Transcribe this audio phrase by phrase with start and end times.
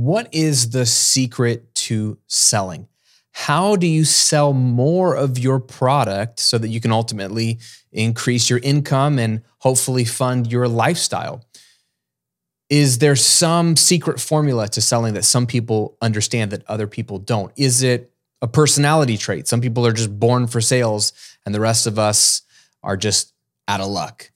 [0.00, 2.88] What is the secret to selling?
[3.32, 7.58] How do you sell more of your product so that you can ultimately
[7.92, 11.44] increase your income and hopefully fund your lifestyle?
[12.70, 17.52] Is there some secret formula to selling that some people understand that other people don't?
[17.56, 18.10] Is it
[18.40, 19.48] a personality trait?
[19.48, 21.12] Some people are just born for sales
[21.44, 22.40] and the rest of us
[22.82, 23.34] are just
[23.68, 24.30] out of luck.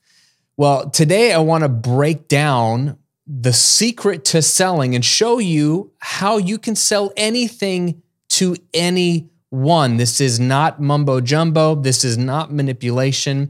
[0.59, 6.37] Well, today I want to break down the secret to selling and show you how
[6.37, 9.97] you can sell anything to anyone.
[9.97, 11.75] This is not mumbo jumbo.
[11.75, 13.49] This is not manipulation.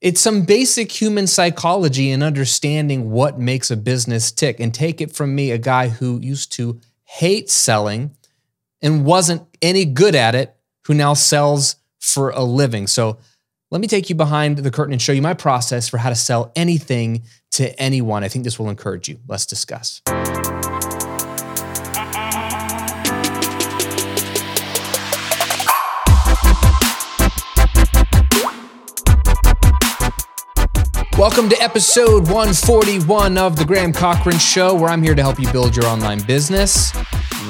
[0.00, 4.58] It's some basic human psychology and understanding what makes a business tick.
[4.58, 8.16] And take it from me, a guy who used to hate selling
[8.80, 12.88] and wasn't any good at it, who now sells for a living.
[12.88, 13.18] So
[13.70, 16.16] let me take you behind the curtain and show you my process for how to
[16.16, 18.24] sell anything to anyone.
[18.24, 19.18] I think this will encourage you.
[19.28, 20.02] Let's discuss.
[31.18, 35.50] Welcome to episode 141 of The Graham Cochran Show, where I'm here to help you
[35.52, 36.92] build your online business,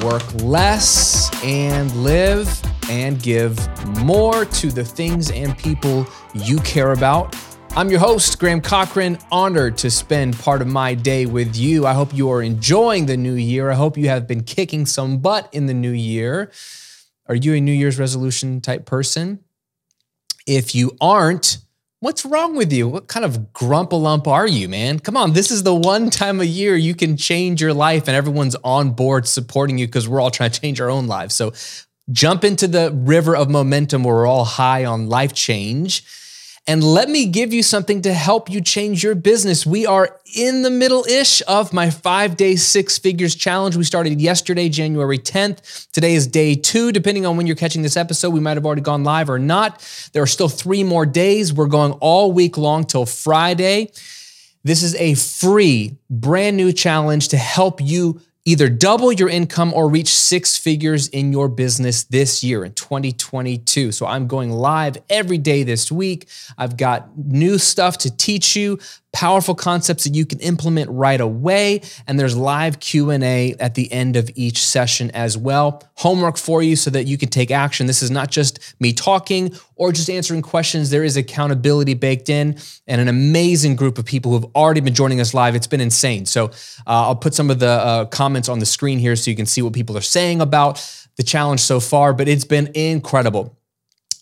[0.03, 3.57] work less, and live and give
[4.03, 7.35] more to the things and people you care about.
[7.75, 9.17] I'm your host, Graham Cochran.
[9.31, 11.87] Honored to spend part of my day with you.
[11.87, 13.71] I hope you are enjoying the new year.
[13.71, 16.51] I hope you have been kicking some butt in the new year.
[17.25, 19.39] Are you a New Year's resolution type person?
[20.45, 21.57] If you aren't,
[21.99, 22.89] What's wrong with you?
[22.89, 24.99] What kind of grumpalump are you, man?
[24.99, 28.17] Come on, this is the one time a year you can change your life and
[28.17, 31.33] everyone's on board supporting you because we're all trying to change our own lives.
[31.33, 31.53] So
[32.11, 36.03] jump into the river of momentum where we're all high on life change
[36.65, 39.65] and let me give you something to help you change your business.
[39.65, 43.75] We are in the middle ish of my five day six figures challenge.
[43.75, 45.91] We started yesterday, January 10th.
[45.91, 46.93] Today is day two.
[46.93, 49.85] Depending on when you're catching this episode, we might have already gone live or not.
[50.13, 51.51] There are still three more days.
[51.51, 53.91] We're going all week long till Friday.
[54.63, 59.89] This is a free, brand new challenge to help you either double your income or
[59.89, 63.91] reach six figures in your business this year in 2022.
[63.91, 66.27] So I'm going live every day this week.
[66.57, 68.79] I've got new stuff to teach you,
[69.13, 71.81] powerful concepts that you can implement right away.
[72.07, 75.83] And there's live q&a at the end of each session as well.
[75.95, 77.87] Homework for you so that you can take action.
[77.87, 80.89] This is not just me talking or just answering questions.
[80.89, 82.57] There is accountability baked in
[82.87, 85.55] and an amazing group of people who have already been joining us live.
[85.55, 86.25] It's been insane.
[86.25, 86.51] So
[86.87, 89.45] uh, i'll put some of the uh, comments on the screen here so you can
[89.45, 90.83] see what people are saying about
[91.17, 93.57] the challenge so far but it's been incredible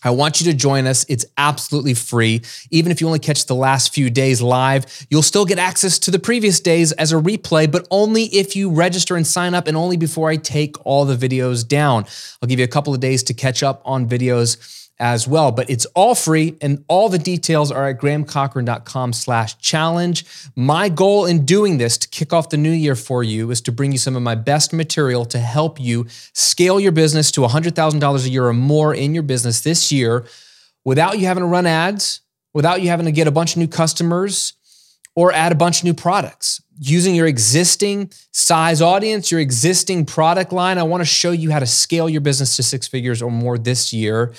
[0.04, 1.04] I want you to join us.
[1.08, 2.42] It's absolutely free.
[2.70, 6.10] Even if you only catch the last few days live, you'll still get access to
[6.10, 9.76] the previous days as a replay, but only if you register and sign up and
[9.76, 12.04] only before I take all the videos down.
[12.40, 15.50] I'll give you a couple of days to catch up on videos as well.
[15.50, 20.24] But it's all free and all the details are at grahamcochran.com slash challenge.
[20.54, 23.72] My goal in doing this to kick off the new year for you is to
[23.72, 28.26] bring you some of my best material to help you scale your business to $100,000
[28.26, 30.24] a year or more in your business this year
[30.84, 32.20] without you having to run ads,
[32.54, 34.52] without you having to get a bunch of new customers
[35.16, 36.62] or add a bunch of new products.
[36.78, 41.58] Using your existing size audience, your existing product line, I want to show you how
[41.58, 44.32] to scale your business to six figures or more this year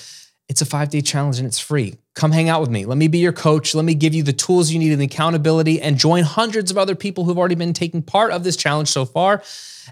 [0.49, 1.95] it's a five day challenge and it's free.
[2.15, 2.85] Come hang out with me.
[2.85, 3.73] Let me be your coach.
[3.73, 6.77] Let me give you the tools you need and the accountability and join hundreds of
[6.77, 9.41] other people who've already been taking part of this challenge so far.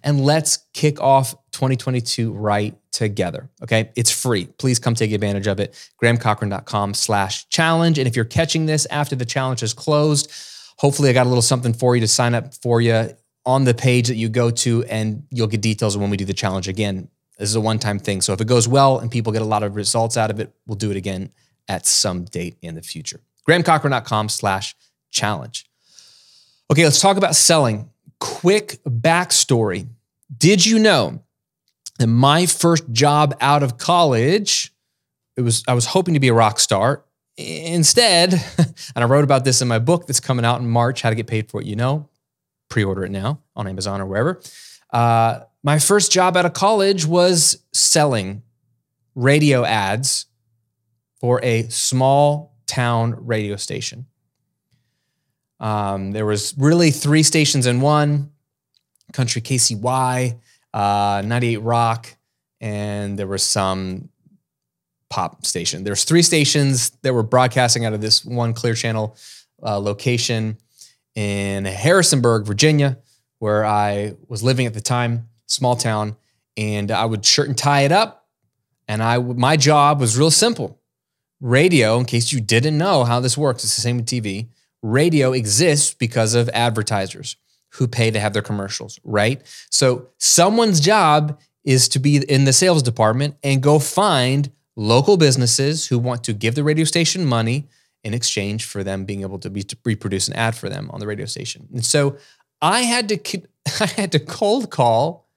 [0.04, 3.50] And let's kick off 2022 right together.
[3.64, 3.92] Okay.
[3.96, 4.46] It's free.
[4.46, 5.74] Please come take advantage of it.
[6.02, 7.98] GrahamCochran.com slash challenge.
[7.98, 10.32] And if you're catching this after the challenge is closed,
[10.78, 13.10] hopefully I got a little something for you to sign up for you
[13.46, 16.34] on the page that you go to, and you'll get details when we do the
[16.34, 17.08] challenge again
[17.42, 18.22] this is a one time thing.
[18.22, 20.54] So if it goes well and people get a lot of results out of it,
[20.68, 21.32] we'll do it again
[21.68, 23.20] at some date in the future.
[23.50, 24.76] GrahamCochran.com slash
[25.10, 25.66] challenge.
[26.70, 27.90] Okay, let's talk about selling.
[28.20, 29.88] Quick backstory.
[30.38, 31.24] Did you know
[31.98, 34.72] that my first job out of college,
[35.36, 37.04] it was I was hoping to be a rock star.
[37.38, 41.10] Instead, and I wrote about this in my book that's coming out in March, How
[41.10, 42.08] to Get Paid for What You Know.
[42.70, 44.40] Pre-order it now on Amazon or wherever.
[44.94, 48.42] Uh, my first job out of college was selling
[49.16, 50.26] radio ads
[51.20, 54.06] for a small town radio station.
[55.60, 58.32] Um, there was really three stations in one:
[59.14, 60.40] Country KCY,
[60.74, 62.16] uh, 98 Rock,
[62.60, 64.10] and there was some
[65.10, 65.84] pop station.
[65.84, 69.16] There's three stations that were broadcasting out of this one Clear Channel
[69.62, 70.58] uh, location
[71.14, 72.98] in Harrisonburg, Virginia,
[73.40, 75.28] where I was living at the time.
[75.52, 76.16] Small town,
[76.58, 78.28] and I would shirt and tie it up.
[78.88, 80.80] And I, my job was real simple.
[81.40, 84.50] Radio, in case you didn't know how this works, it's the same with TV.
[84.82, 87.36] Radio exists because of advertisers
[87.76, 89.42] who pay to have their commercials, right?
[89.70, 95.88] So someone's job is to be in the sales department and go find local businesses
[95.88, 97.68] who want to give the radio station money
[98.04, 101.00] in exchange for them being able to, be, to reproduce an ad for them on
[101.00, 101.68] the radio station.
[101.72, 102.18] And so
[102.62, 103.42] I had to
[103.80, 105.28] I had to cold call.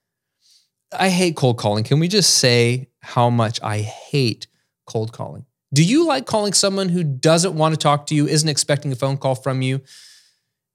[0.99, 1.83] I hate cold calling.
[1.83, 4.47] Can we just say how much I hate
[4.85, 5.45] cold calling?
[5.73, 8.95] Do you like calling someone who doesn't want to talk to you, isn't expecting a
[8.95, 9.81] phone call from you,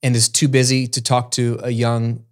[0.03, 2.25] and is too busy to talk to a young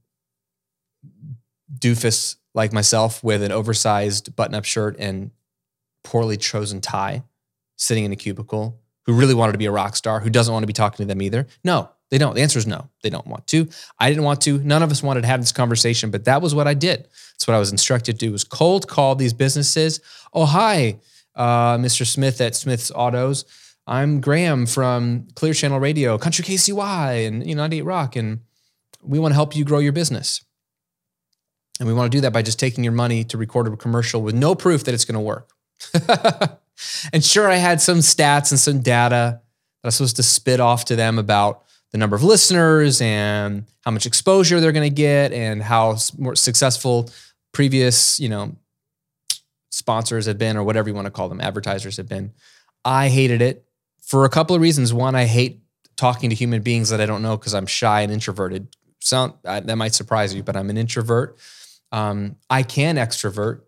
[1.72, 5.30] doofus like myself with an oversized button up shirt and
[6.02, 7.22] poorly chosen tie
[7.76, 10.62] sitting in a cubicle who really wanted to be a rock star, who doesn't want
[10.62, 11.46] to be talking to them either?
[11.64, 12.34] No, they don't.
[12.34, 12.88] The answer is no.
[13.02, 13.68] They don't want to.
[13.98, 14.58] I didn't want to.
[14.58, 17.00] None of us wanted to have this conversation, but that was what I did.
[17.02, 20.00] That's what I was instructed to do was cold call these businesses.
[20.32, 21.00] Oh, hi,
[21.34, 22.06] uh, Mr.
[22.06, 23.44] Smith at Smith's Autos.
[23.86, 28.40] I'm Graham from Clear Channel Radio, Country KCY, and you know, 98 Rock, and
[29.02, 30.44] we want to help you grow your business.
[31.78, 34.20] And we want to do that by just taking your money to record a commercial
[34.20, 35.50] with no proof that it's going to work.
[37.12, 40.58] and sure, I had some stats and some data that I was supposed to spit
[40.58, 41.62] off to them about
[41.92, 46.36] the number of listeners and how much exposure they're going to get and how more
[46.36, 47.08] successful
[47.52, 48.56] previous, you know,
[49.70, 52.32] sponsors have been or whatever you want to call them, advertisers have been.
[52.84, 53.64] I hated it
[54.02, 54.92] for a couple of reasons.
[54.92, 55.60] One, I hate
[55.96, 58.68] talking to human beings that I don't know because I'm shy and introverted.
[59.00, 61.38] Sound that might surprise you, but I'm an introvert.
[61.92, 63.62] Um, I can extrovert,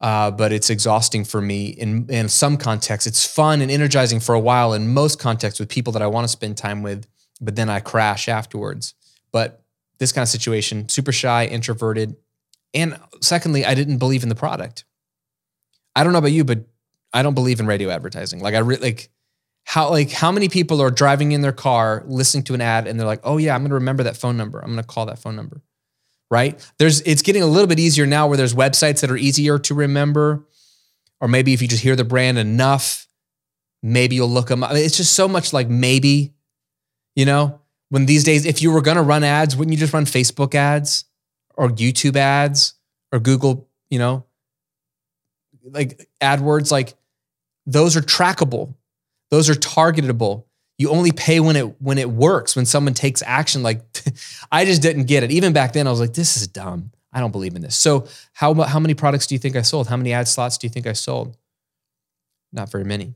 [0.00, 3.06] uh, but it's exhausting for me in in some contexts.
[3.06, 4.72] It's fun and energizing for a while.
[4.72, 7.06] In most contexts, with people that I want to spend time with,
[7.40, 8.94] but then I crash afterwards.
[9.32, 9.62] But
[9.98, 12.16] this kind of situation, super shy, introverted,
[12.74, 14.84] and secondly, I didn't believe in the product.
[15.96, 16.60] I don't know about you, but
[17.12, 18.40] I don't believe in radio advertising.
[18.40, 19.08] Like I really like
[19.64, 22.98] how like how many people are driving in their car listening to an ad and
[22.98, 24.60] they're like, "Oh yeah, I'm to remember that phone number.
[24.60, 25.62] I'm to call that phone number."
[26.30, 26.72] Right?
[26.78, 29.74] There's it's getting a little bit easier now where there's websites that are easier to
[29.74, 30.46] remember,
[31.20, 33.06] or maybe if you just hear the brand enough,
[33.82, 34.72] maybe you'll look them up.
[34.72, 36.34] It's just so much like maybe,
[37.16, 37.60] you know,
[37.90, 41.04] when these days, if you were gonna run ads, wouldn't you just run Facebook ads
[41.56, 42.74] or YouTube ads
[43.12, 44.26] or Google, you know,
[45.64, 46.70] like AdWords?
[46.70, 46.94] Like
[47.66, 48.74] those are trackable,
[49.30, 50.44] those are targetable
[50.78, 53.62] you only pay when it when it works when someone takes action.
[53.62, 53.82] Like
[54.52, 55.30] i just didn't get it.
[55.30, 56.92] Even back then i was like this is dumb.
[57.12, 57.76] I don't believe in this.
[57.76, 59.88] So how how many products do you think i sold?
[59.88, 61.36] How many ad slots do you think i sold?
[62.52, 63.14] Not very many.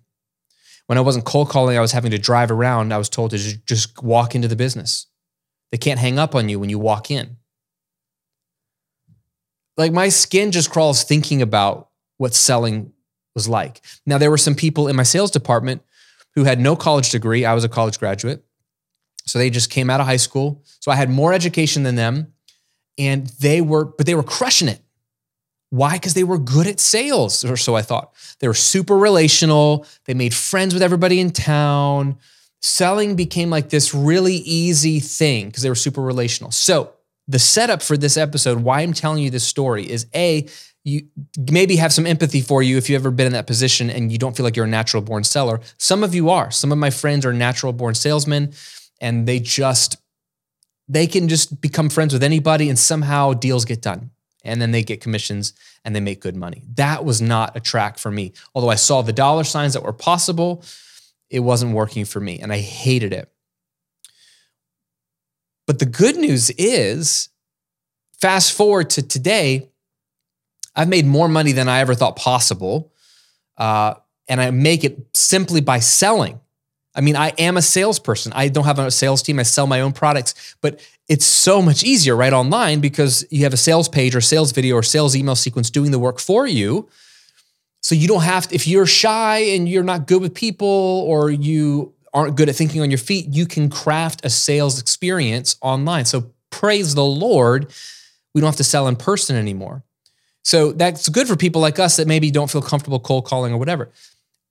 [0.86, 2.92] When i wasn't cold calling i was having to drive around.
[2.92, 5.06] I was told to just just walk into the business.
[5.70, 7.36] They can't hang up on you when you walk in.
[9.78, 11.88] Like my skin just crawls thinking about
[12.18, 12.92] what selling
[13.34, 13.80] was like.
[14.04, 15.82] Now there were some people in my sales department
[16.34, 17.44] who had no college degree.
[17.44, 18.44] I was a college graduate.
[19.26, 20.62] So they just came out of high school.
[20.80, 22.32] So I had more education than them.
[22.98, 24.80] And they were, but they were crushing it.
[25.70, 25.94] Why?
[25.94, 28.12] Because they were good at sales, or so I thought.
[28.40, 29.86] They were super relational.
[30.04, 32.18] They made friends with everybody in town.
[32.60, 36.50] Selling became like this really easy thing because they were super relational.
[36.50, 36.92] So,
[37.26, 40.46] the setup for this episode, why I'm telling you this story is A,
[40.84, 41.06] you
[41.50, 44.18] maybe have some empathy for you if you've ever been in that position and you
[44.18, 45.60] don't feel like you're a natural born seller.
[45.78, 46.50] Some of you are.
[46.50, 48.52] Some of my friends are natural born salesmen
[49.00, 49.96] and they just
[50.88, 54.10] they can just become friends with anybody and somehow deals get done.
[54.44, 55.54] And then they get commissions
[55.84, 56.64] and they make good money.
[56.74, 58.32] That was not a track for me.
[58.54, 60.64] Although I saw the dollar signs that were possible,
[61.30, 63.30] it wasn't working for me and I hated it.
[65.66, 67.28] But the good news is
[68.20, 69.70] fast forward to today,
[70.74, 72.92] I've made more money than I ever thought possible.
[73.56, 73.94] Uh,
[74.28, 76.40] and I make it simply by selling.
[76.94, 78.32] I mean, I am a salesperson.
[78.34, 79.38] I don't have a sales team.
[79.38, 83.54] I sell my own products, but it's so much easier right online because you have
[83.54, 86.88] a sales page or sales video or sales email sequence doing the work for you.
[87.80, 91.30] So you don't have to, if you're shy and you're not good with people or
[91.30, 96.04] you aren't good at thinking on your feet, you can craft a sales experience online.
[96.04, 97.72] So praise the Lord,
[98.34, 99.82] we don't have to sell in person anymore.
[100.42, 103.58] So that's good for people like us that maybe don't feel comfortable cold calling or
[103.58, 103.90] whatever.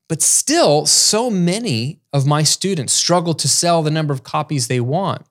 [0.08, 4.82] But still, so many of my students struggle to sell the number of copies they
[4.82, 5.26] want.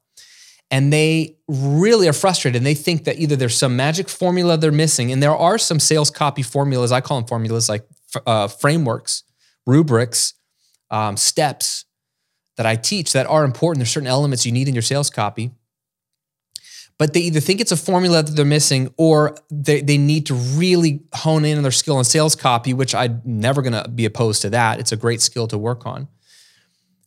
[0.70, 2.58] And they really are frustrated.
[2.58, 5.80] And they think that either there's some magic formula they're missing, and there are some
[5.80, 7.84] sales copy formulas, I call them formulas like
[8.26, 9.24] uh, frameworks,
[9.66, 10.34] rubrics,
[10.90, 11.84] um, steps
[12.56, 13.80] that I teach that are important.
[13.80, 15.50] There's certain elements you need in your sales copy.
[17.00, 20.34] But they either think it's a formula that they're missing or they, they need to
[20.34, 24.04] really hone in on their skill in sales copy, which I'm never going to be
[24.04, 24.78] opposed to that.
[24.78, 26.08] It's a great skill to work on.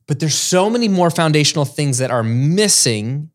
[0.07, 3.29] But there's so many more foundational things that are missing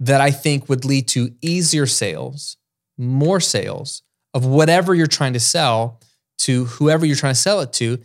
[0.00, 2.58] that I think would lead to easier sales,
[2.98, 4.02] more sales
[4.34, 5.98] of whatever you're trying to sell
[6.40, 7.98] to whoever you're trying to sell it to.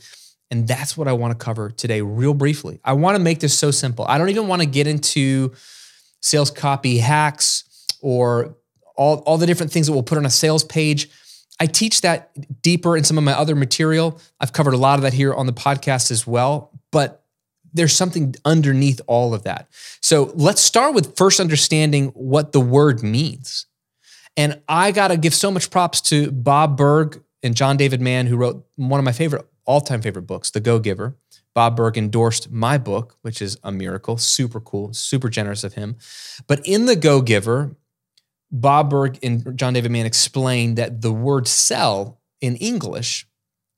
[0.49, 2.79] And that's what I want to cover today, real briefly.
[2.85, 4.05] I want to make this so simple.
[4.07, 5.51] I don't even want to get into
[6.23, 7.65] sales copy hacks
[8.01, 8.55] or
[8.95, 11.09] all, all the different things that we'll put on a sales page.
[11.59, 14.19] I teach that deeper in some of my other material.
[14.39, 17.23] I've covered a lot of that here on the podcast as well, but
[17.73, 19.67] there's something underneath all of that.
[20.01, 23.65] So let's start with first understanding what the word means.
[24.37, 28.27] And I got to give so much props to Bob Burg and John David Mann,
[28.27, 31.17] who wrote one of my favorite, all time favorite books, The Go Giver.
[31.55, 35.97] Bob Burg endorsed my book, which is a miracle, super cool, super generous of him.
[36.47, 37.75] But in The Go Giver,
[38.51, 43.27] Bob Burg and John David Mann explained that the word sell in English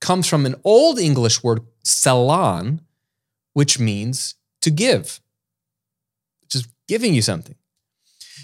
[0.01, 2.81] comes from an old English word, sellan,
[3.53, 5.21] which means to give,
[6.49, 7.55] just giving you something.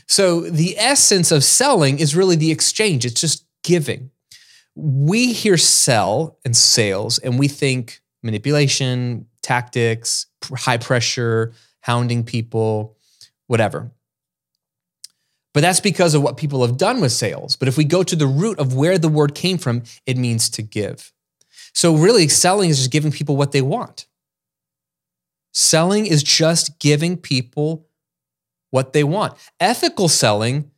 [0.08, 4.12] So the essence of selling is really the exchange, it's just giving.
[4.76, 12.98] We hear sell and sales, and we think manipulation, tactics, high pressure, hounding people,
[13.48, 13.92] whatever.
[15.54, 17.56] But that's because of what people have done with sales.
[17.56, 20.50] But if we go to the root of where the word came from, it means
[20.52, 21.12] to give.
[21.74, 24.08] So, really, selling is just giving people what they want.
[25.54, 27.88] Selling is just giving people
[28.70, 29.34] what they want.
[29.60, 30.72] Ethical selling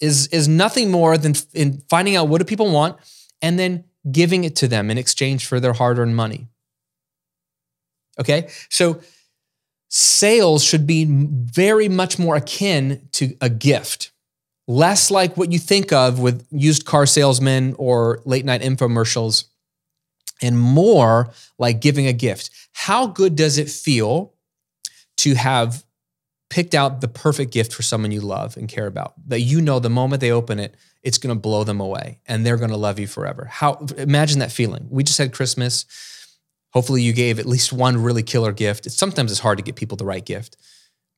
[0.00, 2.96] is, is nothing more than in finding out what do people want
[3.40, 6.48] and then giving it to them in exchange for their hard earned money.
[8.18, 9.00] Okay, so
[9.88, 14.10] sales should be very much more akin to a gift,
[14.66, 19.44] less like what you think of with used car salesmen or late night infomercials,
[20.42, 22.50] and more like giving a gift.
[22.72, 24.34] How good does it feel
[25.18, 25.84] to have
[26.52, 29.78] picked out the perfect gift for someone you love and care about that you know
[29.78, 32.76] the moment they open it it's going to blow them away and they're going to
[32.76, 33.46] love you forever.
[33.46, 34.86] How imagine that feeling.
[34.90, 35.86] We just had christmas.
[36.74, 38.84] Hopefully you gave at least one really killer gift.
[38.86, 40.58] It's, sometimes it's hard to get people the right gift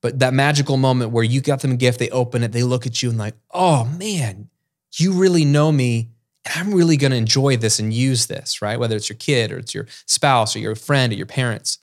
[0.05, 2.87] but that magical moment where you got them a gift they open it they look
[2.87, 4.51] at you and like oh man
[4.93, 6.11] you really know me
[6.45, 8.79] and i'm really going to enjoy this and use this right?
[8.79, 11.79] Whether it's your kid or it's your spouse or your friend or your parents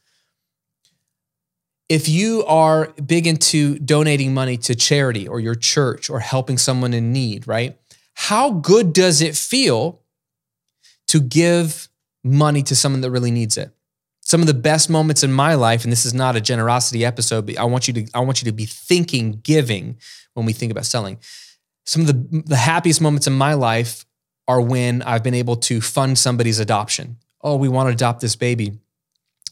[1.92, 6.94] if you are big into donating money to charity or your church or helping someone
[6.94, 7.78] in need, right?
[8.14, 10.00] How good does it feel
[11.10, 11.90] to give
[12.24, 13.76] money to someone that really needs it?
[14.22, 17.46] Some of the best moments in my life, and this is not a generosity episode,
[17.46, 19.98] but I want you to I want you to be thinking giving
[20.34, 21.18] when we think about selling.
[21.86, 24.06] Some of the, the happiest moments in my life
[24.48, 27.18] are when I've been able to fund somebody's adoption.
[27.42, 28.80] Oh, we want to adopt this baby,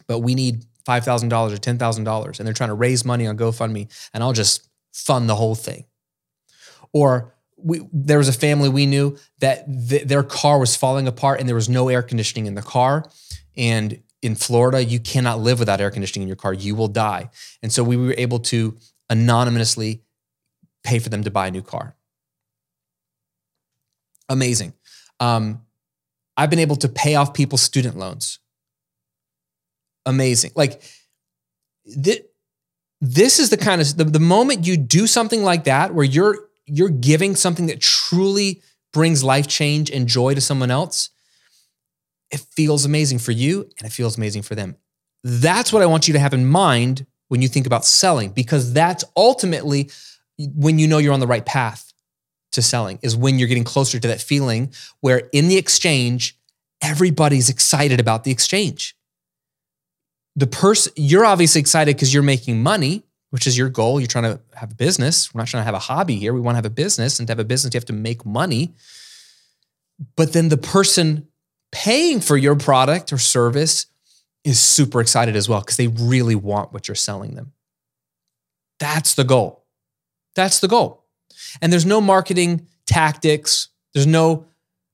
[0.07, 4.23] but we need $5,000 or $10,000 and they're trying to raise money on GoFundMe and
[4.23, 5.85] I'll just fund the whole thing.
[6.93, 11.39] Or we, there was a family we knew that th- their car was falling apart
[11.39, 13.09] and there was no air conditioning in the car.
[13.57, 16.53] And in Florida, you cannot live without air conditioning in your car.
[16.53, 17.29] You will die.
[17.61, 18.77] And so we were able to
[19.09, 20.03] anonymously
[20.83, 21.95] pay for them to buy a new car.
[24.29, 24.73] Amazing.
[25.19, 25.61] Um,
[26.37, 28.39] I've been able to pay off people's student loans
[30.09, 30.51] amazing.
[30.55, 30.81] Like
[32.03, 32.25] th-
[33.01, 36.49] this is the kind of the, the moment you do something like that where you're
[36.65, 38.61] you're giving something that truly
[38.93, 41.09] brings life change and joy to someone else,
[42.31, 44.75] it feels amazing for you and it feels amazing for them.
[45.23, 48.73] That's what I want you to have in mind when you think about selling, because
[48.73, 49.89] that's ultimately
[50.37, 51.93] when you know you're on the right path
[52.53, 56.37] to selling, is when you're getting closer to that feeling where in the exchange,
[56.81, 58.95] everybody's excited about the exchange
[60.39, 63.99] the person you're obviously excited because you're making money which is your goal.
[63.99, 65.33] You're trying to have a business.
[65.33, 66.33] We're not trying to have a hobby here.
[66.33, 68.25] We want to have a business and to have a business you have to make
[68.25, 68.73] money.
[70.15, 71.27] But then the person
[71.71, 73.85] paying for your product or service
[74.43, 77.53] is super excited as well because they really want what you're selling them.
[78.79, 79.65] That's the goal.
[80.35, 81.05] That's the goal.
[81.61, 83.67] And there's no marketing tactics.
[83.93, 84.47] There's no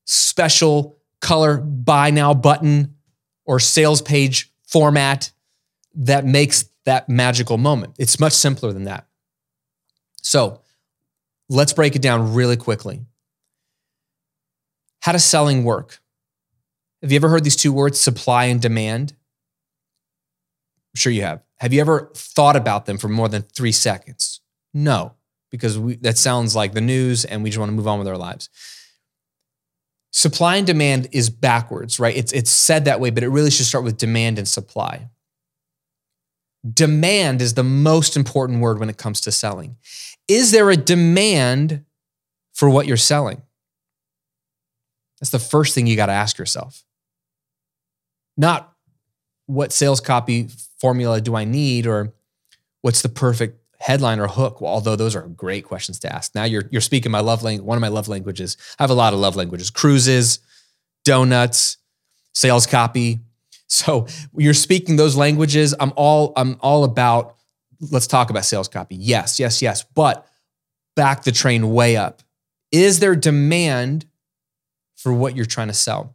[0.04, 2.96] special color buy now button
[3.44, 5.30] or sales page format
[5.96, 7.94] that makes that magical moment.
[7.98, 9.06] It's much simpler than that.
[10.22, 10.60] So
[11.48, 13.00] let's break it down really quickly.
[15.00, 16.00] How does selling work?
[17.02, 19.12] Have you ever heard these two words, supply and demand?
[19.12, 21.42] I'm sure you have.
[21.58, 24.40] Have you ever thought about them for more than three seconds?
[24.74, 25.14] No.
[25.50, 28.08] because we, that sounds like the news and we just want to move on with
[28.08, 28.48] our lives.
[30.10, 32.16] Supply and demand is backwards, right?
[32.16, 35.08] It's, it's said that way, but it really should start with demand and supply.
[36.72, 39.76] Demand is the most important word when it comes to selling.
[40.28, 41.84] Is there a demand
[42.54, 43.42] for what you're selling?
[45.20, 46.84] That's the first thing you got to ask yourself.
[48.36, 48.72] Not
[49.46, 52.12] what sales copy formula do I need or
[52.82, 54.60] what's the perfect headline or hook?
[54.60, 56.34] Well, although those are great questions to ask.
[56.34, 58.56] Now you're you're speaking my love language, one of my love languages.
[58.78, 60.40] I have a lot of love languages: cruises,
[61.04, 61.78] donuts,
[62.34, 63.20] sales copy.
[63.68, 64.06] So
[64.36, 65.74] you're speaking those languages.
[65.78, 67.36] I'm all I'm all about.
[67.90, 68.96] Let's talk about sales copy.
[68.96, 69.82] Yes, yes, yes.
[69.82, 70.26] But
[70.94, 72.22] back the train way up.
[72.72, 74.06] Is there demand
[74.96, 76.14] for what you're trying to sell?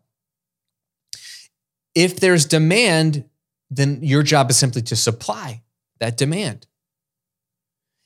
[1.93, 3.25] If there's demand,
[3.70, 5.62] then your job is simply to supply
[6.00, 6.67] that demand.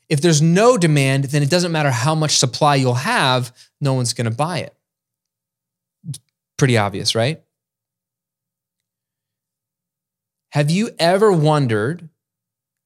[0.09, 4.13] If there's no demand, then it doesn't matter how much supply you'll have, no one's
[4.13, 4.75] going to buy it.
[6.57, 7.41] Pretty obvious, right?
[10.55, 12.07] Have you ever wondered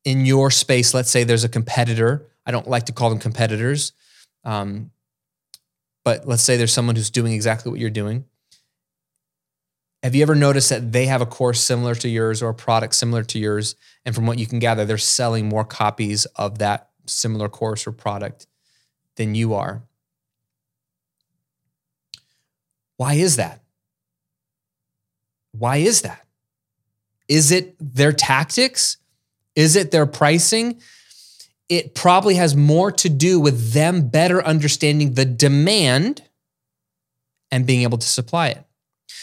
[0.04, 3.92] in your space, let's say there's a competitor, I don't like to call them competitors,
[4.44, 4.90] um,
[6.04, 8.26] but let's say there's someone who's doing exactly what you're doing.
[10.02, 12.96] Have you ever noticed that they have a course similar to yours or a product
[12.96, 13.76] similar to yours?
[14.04, 17.92] And from what you can gather, they're selling more copies of that similar course or
[17.92, 18.48] product
[19.16, 19.84] than you are.
[22.98, 23.62] Why is that?
[25.52, 26.26] Why is that?
[27.30, 28.98] Is it their tactics?
[29.56, 30.82] Is it their pricing?
[31.70, 36.24] It probably has more to do with them better understanding the demand
[37.52, 38.66] and being able to supply it.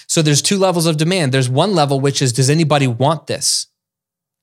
[0.06, 1.32] So there's two levels of demand.
[1.32, 3.66] There's one level, which is does anybody want this?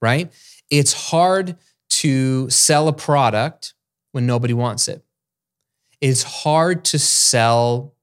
[0.01, 0.31] Right?
[0.69, 1.55] It's hard
[1.89, 3.73] to sell a product
[4.11, 5.05] when nobody wants it.
[6.01, 7.93] It's hard to sell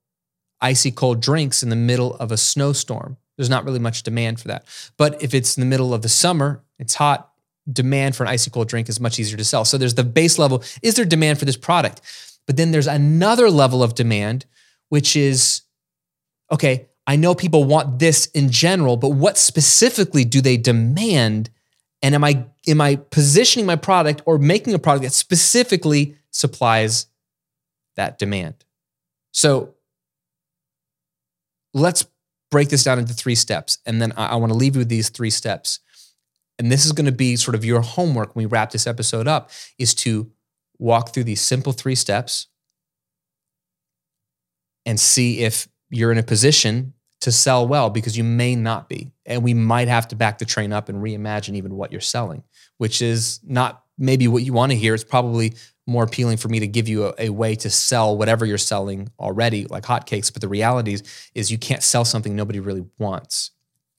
[0.60, 3.18] icy cold drinks in the middle of a snowstorm.
[3.40, 4.66] There's not really much demand for that.
[4.98, 7.30] But if it's in the middle of the summer, it's hot,
[7.72, 9.64] demand for an icy cold drink is much easier to sell.
[9.64, 12.02] So there's the base level is there demand for this product?
[12.46, 14.44] But then there's another level of demand,
[14.90, 15.62] which is
[16.52, 21.48] okay, I know people want this in general, but what specifically do they demand?
[22.02, 27.06] And am I am I positioning my product or making a product that specifically supplies
[27.96, 28.66] that demand?
[29.32, 29.76] So
[31.72, 32.04] let's
[32.50, 33.78] break this down into three steps.
[33.86, 35.80] And then I, I want to leave you with these three steps.
[36.58, 39.26] And this is going to be sort of your homework when we wrap this episode
[39.26, 40.30] up is to
[40.78, 42.48] walk through these simple three steps
[44.84, 49.12] and see if you're in a position to sell well because you may not be.
[49.26, 52.42] And we might have to back the train up and reimagine even what you're selling,
[52.78, 54.94] which is not maybe what you want to hear.
[54.94, 55.54] It's probably
[55.90, 59.10] more appealing for me to give you a, a way to sell whatever you're selling
[59.18, 60.32] already, like hotcakes.
[60.32, 61.02] But the reality is,
[61.34, 63.50] is you can't sell something nobody really wants.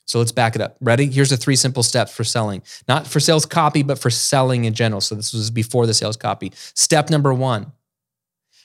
[0.06, 0.75] So let's back it up.
[0.82, 1.08] Ready?
[1.08, 4.73] Here's the three simple steps for selling, not for sales copy, but for selling in
[4.73, 4.99] general.
[4.99, 6.51] So this was before the sales copy.
[6.56, 7.71] Step number one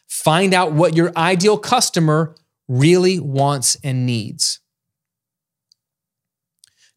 [0.09, 2.35] find out what your ideal customer
[2.69, 4.61] really wants and needs.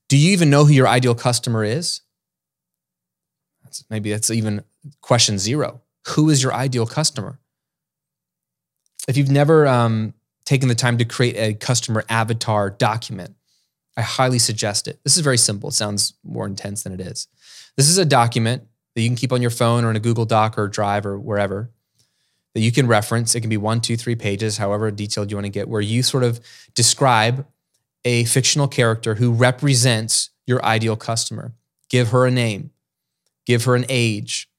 [0.07, 2.01] Do you even know who your ideal customer is?
[3.89, 4.63] Maybe that's even
[5.01, 5.81] question zero.
[6.07, 7.39] Who is your ideal customer?
[9.07, 10.13] If you've never um,
[10.45, 13.35] taken the time to create a customer avatar document,
[13.97, 14.99] I highly suggest it.
[15.03, 15.69] This is very simple.
[15.69, 17.27] It sounds more intense than it is.
[17.75, 18.63] This is a document
[18.95, 21.19] that you can keep on your phone or in a Google Doc or Drive or
[21.19, 21.69] wherever
[22.53, 23.35] that you can reference.
[23.35, 26.03] It can be one, two, three pages, however detailed you want to get, where you
[26.03, 26.39] sort of
[26.73, 27.45] describe
[28.05, 31.53] a fictional character who represents your ideal customer.
[31.89, 32.71] Give her a name,
[33.45, 34.49] give her an age.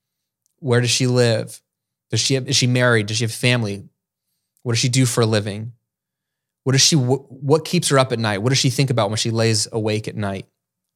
[0.61, 1.61] Where does she live?
[2.11, 3.07] Does she have, is she married?
[3.07, 3.85] Does she have family?
[4.63, 5.73] What does she do for a living?
[6.65, 8.39] What does she what keeps her up at night?
[8.39, 10.47] What does she think about when she lays awake at night?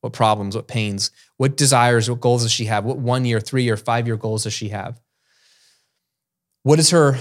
[0.03, 2.85] What problems, what pains, what desires, what goals does she have?
[2.85, 5.01] What one year, three year, five year goals does she have?
[6.63, 7.19] What is her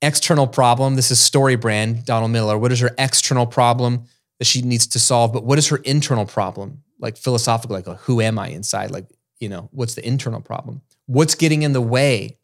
[0.00, 0.94] external problem?
[0.94, 2.56] This is StoryBrand, Donald Miller.
[2.56, 4.04] What is her external problem
[4.38, 5.32] that she needs to solve?
[5.32, 6.82] But what is her internal problem?
[7.00, 8.92] Like philosophical, like who am I inside?
[8.92, 9.06] Like,
[9.40, 10.82] you know, what's the internal problem?
[11.06, 12.38] What's getting in the way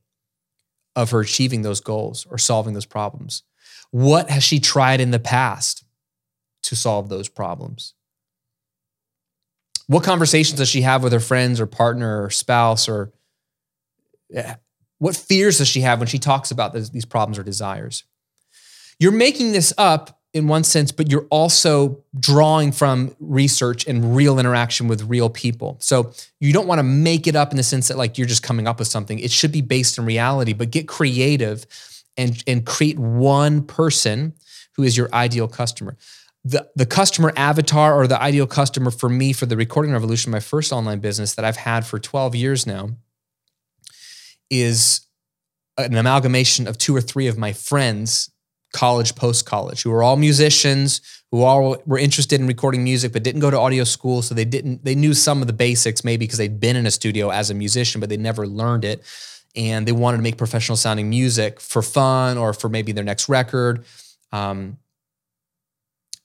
[0.95, 3.43] of her achieving those goals or solving those problems?
[3.91, 5.85] What has she tried in the past
[6.65, 7.95] to solve those problems?
[9.87, 13.13] What conversations does she have with her friends or partner or spouse or
[14.35, 14.55] eh,
[14.99, 18.05] what fears does she have when she talks about these problems or desires?
[18.99, 24.39] You're making this up in one sense, but you're also drawing from research and real
[24.39, 25.77] interaction with real people.
[25.81, 28.43] So you don't want to make it up in the sense that like you're just
[28.43, 29.19] coming up with something.
[29.19, 31.67] It should be based in reality, but get creative
[32.17, 34.33] and, and create one person
[34.77, 35.97] who is your ideal customer.
[36.45, 40.41] The, the customer avatar or the ideal customer for me for the recording revolution, my
[40.41, 42.91] first online business that I've had for 12 years now,
[44.51, 45.07] is
[45.79, 48.31] an amalgamation of two or three of my friends
[48.73, 53.23] college, post college, who were all musicians, who all were interested in recording music, but
[53.23, 54.23] didn't go to audio school.
[54.23, 56.91] So they didn't, they knew some of the basics, maybe because they'd been in a
[56.91, 59.03] studio as a musician, but they never learned it.
[59.55, 63.29] And they wanted to make professional sounding music for fun or for maybe their next
[63.29, 63.85] record.
[64.31, 64.79] Um,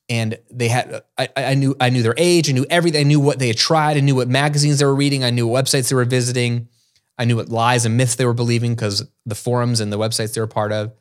[0.09, 3.19] and they had I, I, knew I knew their age, I knew everything, I knew
[3.19, 5.89] what they had tried, I knew what magazines they were reading, I knew what websites
[5.89, 6.69] they were visiting,
[7.17, 10.33] I knew what lies and myths they were believing because the forums and the websites
[10.33, 10.93] they were part of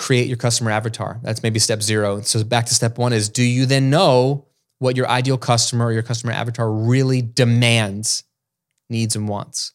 [0.00, 1.20] create your customer avatar.
[1.22, 2.22] That's maybe step zero.
[2.22, 4.46] So back to step one is do you then know
[4.78, 8.24] what your ideal customer or your customer avatar really demands,
[8.88, 9.74] needs, and wants?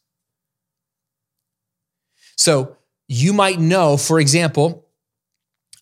[2.37, 2.75] So
[3.07, 4.87] you might know, for example,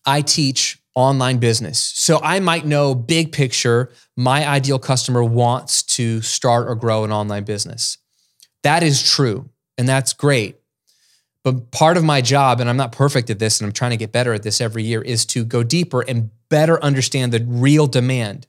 [0.04, 1.78] I teach online business.
[1.78, 7.12] So I might know big picture, my ideal customer wants to start or grow an
[7.12, 7.96] online business.
[8.62, 9.48] That is true.
[9.78, 10.56] And that's great.
[11.44, 13.98] But part of my job, and I'm not perfect at this, and I'm trying to
[13.98, 17.86] get better at this every year, is to go deeper and better understand the real
[17.86, 18.46] demand.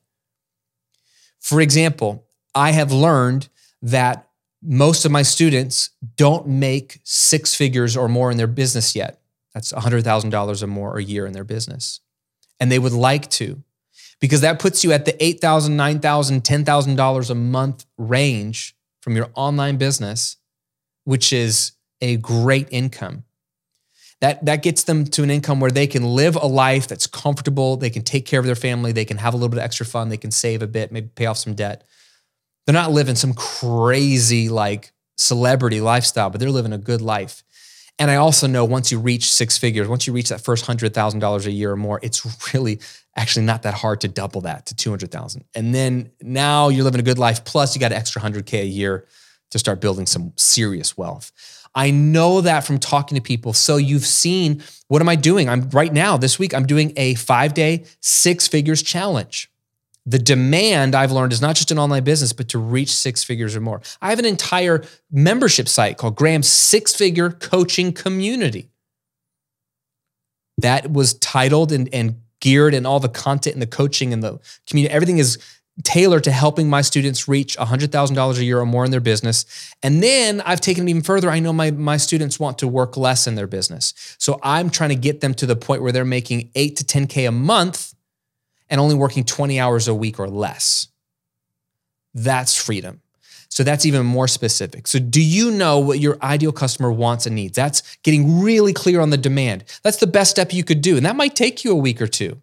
[1.39, 3.49] For example, I have learned
[3.81, 4.29] that
[4.63, 9.19] most of my students don't make six figures or more in their business yet.
[9.53, 11.99] That's $100,000 or more a year in their business.
[12.59, 13.61] And they would like to,
[14.19, 19.77] because that puts you at the $8,000, $9,000, $10,000 a month range from your online
[19.77, 20.37] business,
[21.03, 21.73] which is
[22.05, 23.23] a great income.
[24.21, 27.75] That, that gets them to an income where they can live a life that's comfortable.
[27.77, 28.91] They can take care of their family.
[28.91, 30.09] They can have a little bit of extra fun.
[30.09, 31.83] They can save a bit, maybe pay off some debt.
[32.65, 37.43] They're not living some crazy like celebrity lifestyle, but they're living a good life.
[37.97, 40.93] And I also know once you reach six figures, once you reach that first hundred
[40.93, 42.79] thousand dollars a year or more, it's really
[43.15, 45.45] actually not that hard to double that to two hundred thousand.
[45.53, 47.45] And then now you're living a good life.
[47.45, 49.05] Plus, you got an extra hundred k a year
[49.51, 51.31] to start building some serious wealth.
[51.75, 53.53] I know that from talking to people.
[53.53, 55.49] So you've seen what am I doing?
[55.49, 59.51] I'm right now, this week, I'm doing a five day, six figures challenge.
[60.05, 63.55] The demand I've learned is not just an online business, but to reach six figures
[63.55, 63.81] or more.
[64.01, 68.69] I have an entire membership site called Graham's Six Figure Coaching Community.
[70.59, 74.39] That was titled and, and geared and all the content and the coaching and the
[74.67, 75.39] community, everything is
[75.83, 79.45] tailored to helping my students reach $100,000 a year or more in their business.
[79.83, 81.29] And then I've taken it even further.
[81.29, 83.93] I know my, my students want to work less in their business.
[84.17, 87.27] So I'm trying to get them to the point where they're making 8 to 10K
[87.27, 87.93] a month
[88.69, 90.87] and only working 20 hours a week or less.
[92.13, 93.01] That's freedom.
[93.49, 94.87] So that's even more specific.
[94.87, 97.55] So, do you know what your ideal customer wants and needs?
[97.55, 99.63] That's getting really clear on the demand.
[99.81, 100.97] That's the best step you could do.
[100.97, 102.41] And that might take you a week or two.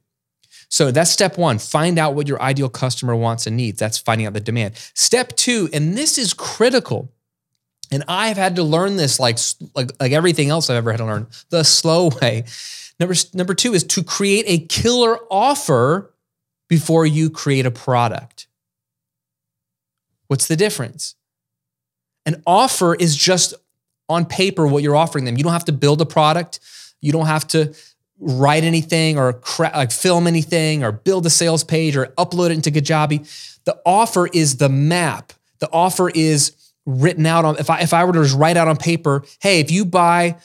[0.73, 1.59] So that's step one.
[1.59, 3.79] Find out what your ideal customer wants and needs.
[3.79, 4.75] That's finding out the demand.
[4.95, 7.13] Step two, and this is critical.
[7.91, 9.39] And I've had to learn this like,
[9.75, 12.45] like, like everything else I've ever had to learn the slow way.
[12.99, 16.15] Number, number two is to create a killer offer
[16.71, 18.47] before you create a product.
[20.29, 21.17] What's the difference?
[22.25, 23.53] An offer is just
[24.09, 25.37] on paper what you're offering them.
[25.37, 26.61] You don't have to build a product.
[27.03, 27.75] You don't have to
[28.23, 32.53] write anything or cra- like film anything or build a sales page or upload it
[32.53, 33.59] into Kajabi.
[33.65, 35.33] The offer is the map.
[35.59, 36.57] The offer is
[36.87, 39.61] written out on if I if I were to just write out on paper, hey,
[39.61, 40.37] if you buy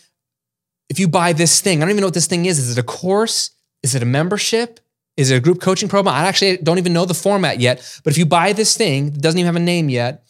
[0.90, 2.60] if you buy this thing, I don't even know what this thing is.
[2.60, 3.52] Is it a course?
[3.84, 4.80] Is it a membership?
[5.16, 6.14] Is it a group coaching program?
[6.14, 8.00] I actually don't even know the format yet.
[8.04, 10.24] But if you buy this thing, it doesn't even have a name yet,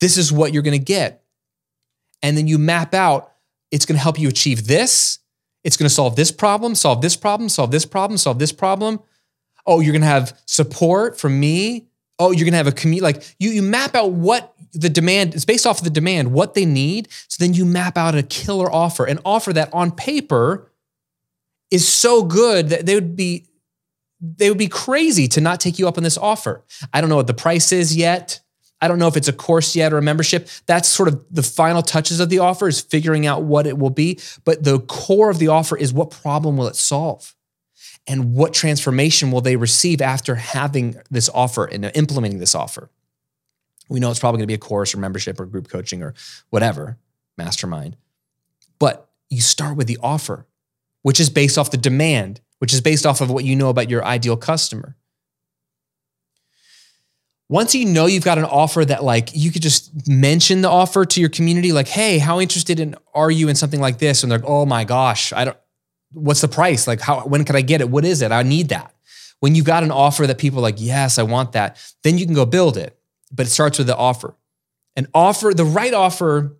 [0.00, 1.22] this is what you're going to get.
[2.22, 3.32] And then you map out
[3.70, 5.18] it's going to help you achieve this
[5.68, 9.00] it's going to solve this problem, solve this problem, solve this problem, solve this problem.
[9.66, 11.88] Oh, you're going to have support from me.
[12.18, 13.02] Oh, you're going to have a community.
[13.02, 16.54] Like you, you map out what the demand is based off of the demand, what
[16.54, 17.08] they need.
[17.28, 20.72] So then you map out a killer offer, an offer that on paper
[21.70, 23.44] is so good that they would be
[24.20, 26.64] they would be crazy to not take you up on this offer.
[26.94, 28.40] I don't know what the price is yet.
[28.80, 30.48] I don't know if it's a course yet or a membership.
[30.66, 33.90] That's sort of the final touches of the offer is figuring out what it will
[33.90, 34.18] be.
[34.44, 37.34] But the core of the offer is what problem will it solve?
[38.06, 42.88] And what transformation will they receive after having this offer and implementing this offer?
[43.88, 46.14] We know it's probably going to be a course or membership or group coaching or
[46.50, 46.98] whatever,
[47.36, 47.96] mastermind.
[48.78, 50.46] But you start with the offer,
[51.02, 52.40] which is based off the demand.
[52.58, 54.96] which is based off of what you know about your ideal customer.
[57.48, 61.04] Once you know you've got an offer that like you could just mention the offer
[61.06, 64.30] to your community like, "Hey, how interested in are you in something like this?" and
[64.30, 65.56] they're like, "Oh my gosh, I don't
[66.12, 66.86] what's the price?
[66.86, 67.88] Like how when can I get it?
[67.88, 68.32] What is it?
[68.32, 68.94] I need that."
[69.40, 72.34] When you've got an offer that people like, "Yes, I want that." Then you can
[72.34, 72.98] go build it.
[73.32, 74.34] But it starts with the offer.
[74.96, 76.56] An offer, the right offer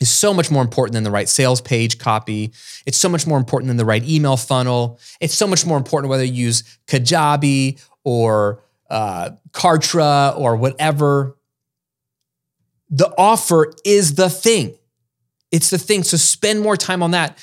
[0.00, 2.52] is so much more important than the right sales page copy.
[2.86, 4.98] It's so much more important than the right email funnel.
[5.20, 8.62] It's so much more important whether you use Kajabi or
[8.92, 11.36] uh, Kartra or whatever.
[12.90, 14.74] The offer is the thing.
[15.50, 16.02] It's the thing.
[16.02, 17.38] So spend more time on that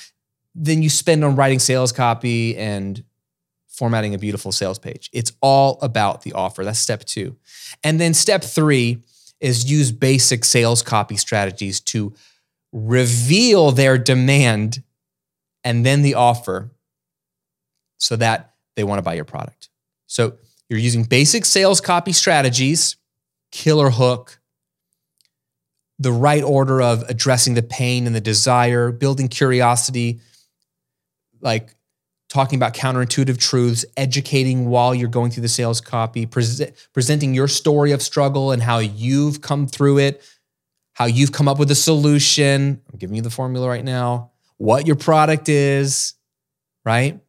[0.54, 3.04] than you spend on writing sales copy and
[3.68, 5.10] formatting a beautiful sales page.
[5.12, 6.64] It's all about the offer.
[6.64, 7.36] That's step two.
[7.84, 9.04] And then step three
[9.40, 12.14] is use basic sales copy strategies to
[12.72, 14.84] reveal their demand
[15.64, 16.70] and then the offer
[17.98, 19.70] so that they want to buy your product.
[20.06, 20.38] So
[20.70, 22.96] you're using basic sales copy strategies,
[23.52, 24.40] killer hook,
[25.98, 30.22] the right order of addressing the pain and the desire, building curiosity,
[31.42, 31.76] like
[32.30, 37.48] talking about counterintuitive truths, educating while you're going through the sales copy, pre- presenting your
[37.48, 40.24] story of struggle and how you've come through it,
[40.94, 42.82] how you've come up with a solution.
[42.92, 46.14] I'm giving you the formula right now, what your product is,
[46.86, 47.20] right?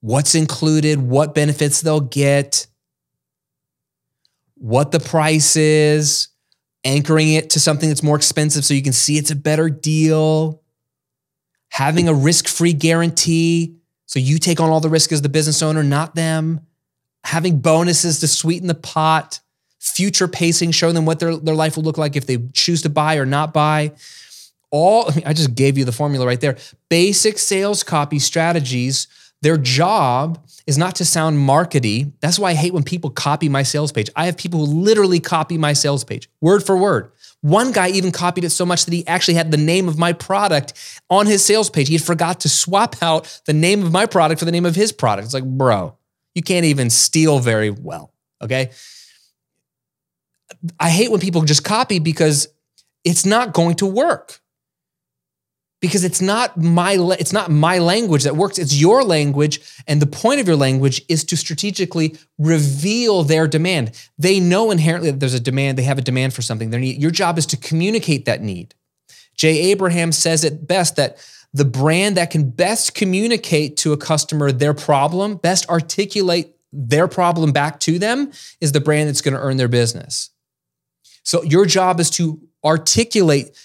[0.00, 2.66] What's included, what benefits they'll get,
[4.54, 6.28] what the price is,
[6.84, 10.62] anchoring it to something that's more expensive so you can see it's a better deal,
[11.70, 15.62] having a risk free guarantee so you take on all the risk as the business
[15.62, 16.60] owner, not them.
[17.24, 19.40] Having bonuses to sweeten the pot,
[19.78, 22.88] future pacing, showing them what their, their life will look like if they choose to
[22.88, 23.92] buy or not buy.
[24.70, 26.56] All, I, just gave you the formula right there.
[26.88, 29.08] Basic sales copy strategies.
[29.42, 32.12] Their job is not to sound markety.
[32.20, 34.10] That's why I hate when people copy my sales page.
[34.16, 37.12] I have people who literally copy my sales page, word for word.
[37.40, 40.12] One guy even copied it so much that he actually had the name of my
[40.12, 40.74] product
[41.08, 41.86] on his sales page.
[41.86, 44.74] He had forgot to swap out the name of my product for the name of
[44.74, 45.26] his product.
[45.26, 45.96] It's like, bro,
[46.34, 48.12] you can't even steal very well.
[48.42, 48.70] Okay.
[50.80, 52.48] I hate when people just copy because
[53.04, 54.40] it's not going to work
[55.80, 58.58] because it's not my it's not my language that works.
[58.58, 63.92] It's your language and the point of your language is to strategically reveal their demand.
[64.18, 66.70] They know inherently that there's a demand they have a demand for something.
[66.70, 68.74] Their need your job is to communicate that need.
[69.36, 71.18] Jay abraham says it best that
[71.54, 77.52] the brand that can best communicate to a customer their problem best articulate their problem
[77.52, 80.30] back to them is the brand that's going to earn their business.
[81.22, 83.56] So your job is to articulate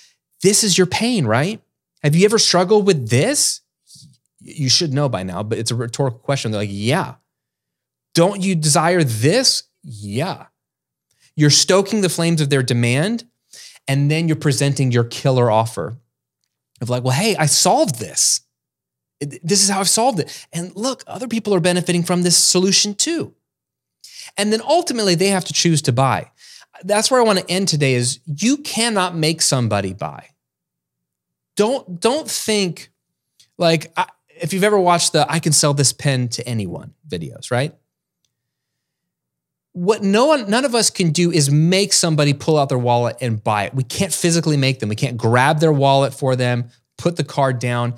[0.41, 1.61] this is your pain right
[2.03, 3.61] have you ever struggled with this?
[4.39, 6.51] You should know by now, but it's a rhetorical question.
[6.51, 7.15] They're like, yeah.
[8.13, 9.63] Don't you desire this?
[9.81, 10.47] Yeah.
[11.35, 13.25] You're stoking the flames of their demand,
[13.87, 15.97] and then you're presenting your killer offer
[16.81, 18.41] of like, well, hey, I solved this.
[19.19, 20.47] This is how I've solved it.
[20.51, 23.33] And look, other people are benefiting from this solution too.
[24.37, 26.31] And then ultimately, they have to choose to buy.
[26.83, 30.29] That's where I want to end today is you cannot make somebody buy
[31.55, 32.89] don't don't think
[33.57, 34.07] like I,
[34.41, 37.75] if you've ever watched the I can sell this pen to anyone videos, right?
[39.73, 43.17] What no one none of us can do is make somebody pull out their wallet
[43.21, 43.73] and buy it.
[43.73, 44.89] We can't physically make them.
[44.89, 47.95] We can't grab their wallet for them, put the card down.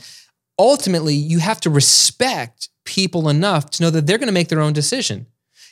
[0.58, 4.62] Ultimately, you have to respect people enough to know that they're going to make their
[4.62, 5.28] own decision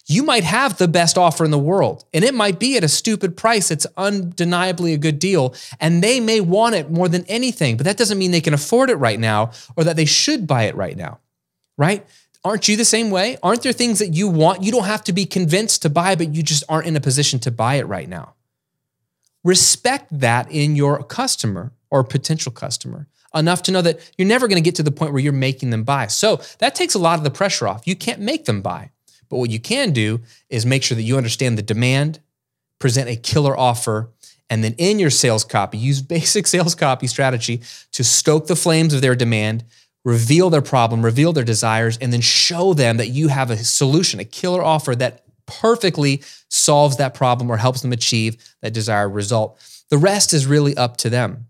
[0.06, 2.90] you might have the best offer in the world and it might be at a
[2.90, 3.72] stupid price.
[3.72, 5.56] It's undeniably a good deal.
[5.80, 8.90] And they may want it more than anything, but that doesn't mean they can afford
[8.90, 11.20] it right now or that they should buy it right now,
[11.78, 12.06] right?
[12.44, 13.38] Aren't you the same way?
[13.42, 14.64] Aren't there things that you want?
[14.64, 17.40] You don't have to be convinced to buy, but you just aren't in a position
[17.40, 18.34] to buy it right now.
[19.46, 24.62] Respect that in your customer or potential customer enough to know that you're never going
[24.62, 26.08] to get to the point where you're making them buy.
[26.08, 27.88] So that takes a lot of the pressure off.
[27.88, 28.92] You can't make them buy.
[29.34, 32.20] But what you can do is make sure that you understand the demand,
[32.78, 34.12] present a killer offer,
[34.48, 37.62] and then in your sales copy, use basic sales copy strategy
[37.94, 39.64] to stoke the flames of their demand,
[40.06, 44.20] reveal their problem, reveal their desires, and then show them that you have a solution,
[44.20, 49.60] a killer offer that perfectly solves that problem or helps them achieve that desired result.
[49.90, 51.48] The rest is really up to them.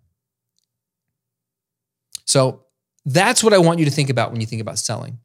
[2.23, 2.63] So
[3.05, 5.19] that's what I want you to think about when you think about selling.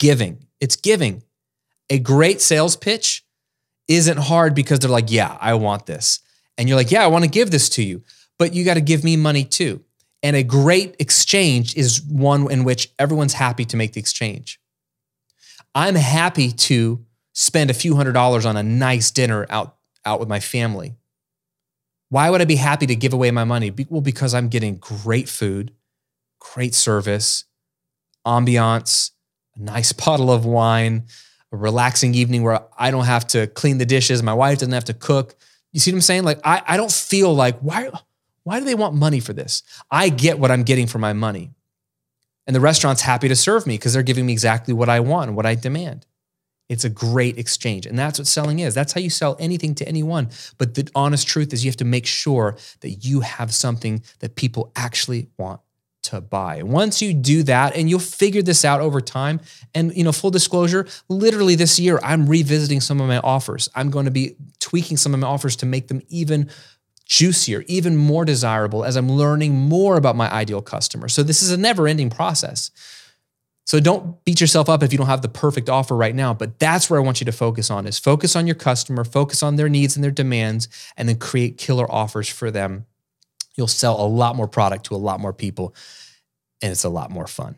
[0.00, 0.46] Giving.
[0.60, 1.22] It's giving
[1.90, 3.24] a great sales pitch
[3.88, 6.20] isn't hard because they're like, yeah, I want this.
[6.56, 8.02] And you're like, yeah, I want to give this to you,
[8.38, 9.82] but you got to give me money too.
[10.22, 14.58] And a great exchange is one in which everyone's happy to make the exchange.
[15.74, 20.28] I'm happy to spend a few hundred dollars on a nice dinner out, out with
[20.28, 20.94] my family.
[22.08, 23.72] Why would I be happy to give away my money?
[23.90, 25.72] Well, because I'm getting great food,
[26.38, 27.44] great service,
[28.26, 29.10] ambiance,
[29.56, 31.06] a nice bottle of wine,
[31.54, 34.84] a relaxing evening where I don't have to clean the dishes, my wife doesn't have
[34.86, 35.36] to cook.
[35.72, 36.24] You see what I'm saying?
[36.24, 37.90] Like I, I don't feel like why
[38.42, 39.62] why do they want money for this?
[39.90, 41.52] I get what I'm getting for my money.
[42.46, 45.28] And the restaurant's happy to serve me because they're giving me exactly what I want
[45.28, 46.06] and what I demand.
[46.68, 47.86] It's a great exchange.
[47.86, 48.74] And that's what selling is.
[48.74, 50.28] That's how you sell anything to anyone.
[50.58, 54.34] But the honest truth is you have to make sure that you have something that
[54.34, 55.60] people actually want
[56.04, 56.62] to buy.
[56.62, 59.40] Once you do that, and you'll figure this out over time.
[59.74, 63.68] And you know, full disclosure, literally this year, I'm revisiting some of my offers.
[63.74, 66.50] I'm going to be tweaking some of my offers to make them even
[67.06, 71.08] juicier, even more desirable as I'm learning more about my ideal customer.
[71.08, 72.70] So this is a never-ending process.
[73.66, 76.58] So don't beat yourself up if you don't have the perfect offer right now, but
[76.58, 79.56] that's where I want you to focus on is focus on your customer, focus on
[79.56, 82.84] their needs and their demands and then create killer offers for them
[83.56, 85.74] You'll sell a lot more product to a lot more people,
[86.62, 87.56] and it's a lot more fun.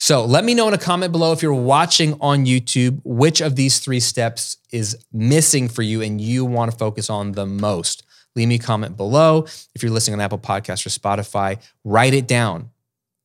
[0.00, 3.56] So let me know in a comment below if you're watching on YouTube, which of
[3.56, 8.04] these three steps is missing for you and you want to focus on the most.
[8.36, 9.44] Leave me a comment below.
[9.74, 12.70] If you're listening on Apple Podcasts or Spotify, write it down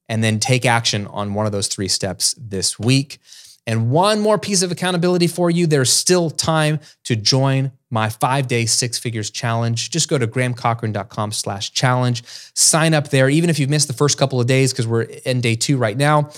[0.10, 3.19] and then take action on one of those three steps this week.
[3.67, 8.47] And one more piece of accountability for you there's still time to join my five
[8.47, 9.91] day six figures challenge.
[9.91, 12.23] Just go to grahamcochrane.com slash challenge.
[12.56, 13.29] Sign up there.
[13.29, 15.95] Even if you've missed the first couple of days, because we're in day two right
[15.95, 16.32] now,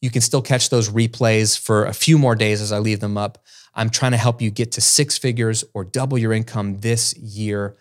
[0.00, 3.18] you can still catch those replays for a few more days as I leave them
[3.18, 3.44] up.
[3.74, 7.76] I'm trying to help you get to six figures or double your income this year.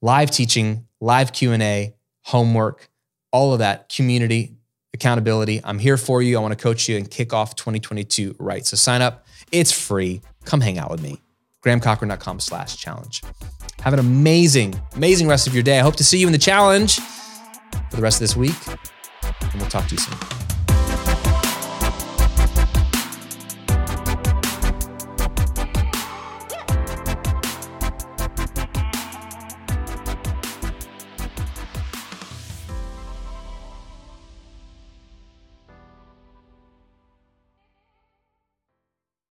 [0.00, 2.88] Live teaching, live Q&A, homework,
[3.32, 4.56] all of that, community,
[4.94, 5.60] accountability.
[5.64, 6.38] I'm here for you.
[6.38, 8.64] I want to coach you and kick off 2022 right.
[8.64, 9.26] So sign up.
[9.50, 10.22] It's free.
[10.44, 11.20] Come hang out with me.
[11.64, 13.22] GrahamCochrane.com slash challenge.
[13.80, 15.78] Have an amazing, amazing rest of your day.
[15.78, 18.56] I hope to see you in the challenge for the rest of this week.
[19.40, 20.47] And we'll talk to you soon.